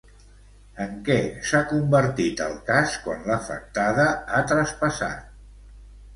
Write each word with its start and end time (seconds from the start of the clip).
En 0.85 0.95
què 1.09 1.17
s'ha 1.49 1.61
convertit 1.73 2.41
el 2.47 2.57
cas 2.71 2.97
quan 3.05 3.23
l'afectada 3.33 4.09
ha 4.33 4.43
traspassat? 4.55 5.31